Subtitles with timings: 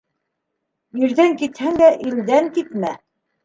[1.03, 2.95] Ирҙән китһәң дә, илдән китмә.